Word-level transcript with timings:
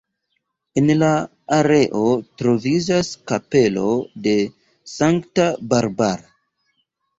En 0.79 0.87
la 1.01 1.09
areo 1.57 2.01
troviĝas 2.43 3.13
kapelo 3.33 3.93
de 4.25 4.35
sankta 4.97 5.49
Barbara. 5.77 6.31